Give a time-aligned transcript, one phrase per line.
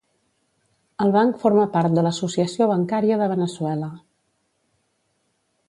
[1.05, 3.91] El banc forma part de l'Associació Bancària de Veneçuela.